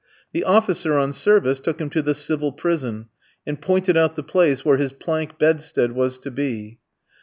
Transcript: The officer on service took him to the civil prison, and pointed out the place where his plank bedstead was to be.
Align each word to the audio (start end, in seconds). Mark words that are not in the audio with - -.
The 0.31 0.43
officer 0.43 0.93
on 0.95 1.13
service 1.13 1.59
took 1.59 1.79
him 1.79 1.91
to 1.91 2.01
the 2.01 2.15
civil 2.15 2.51
prison, 2.51 3.09
and 3.45 3.61
pointed 3.61 3.95
out 3.95 4.15
the 4.15 4.23
place 4.23 4.65
where 4.65 4.77
his 4.77 4.93
plank 4.93 5.37
bedstead 5.37 5.91
was 5.91 6.17
to 6.17 6.31
be. 6.31 6.79